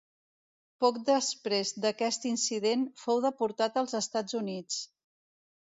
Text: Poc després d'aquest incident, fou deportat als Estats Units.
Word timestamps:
Poc 0.83 0.95
després 1.09 1.73
d'aquest 1.83 2.25
incident, 2.31 2.89
fou 3.05 3.25
deportat 3.29 3.79
als 3.83 3.99
Estats 4.05 4.41
Units. 4.45 4.83